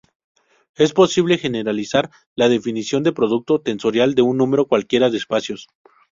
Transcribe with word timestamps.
Es 0.73 0.93
posible 0.93 1.37
generalizar 1.37 2.09
la 2.35 2.49
definición 2.49 3.03
de 3.03 3.11
producto 3.11 3.61
tensorial 3.61 4.15
de 4.15 4.23
un 4.23 4.35
número 4.35 4.65
cualquiera 4.65 5.11
de 5.11 5.17
espacios. 5.17 5.67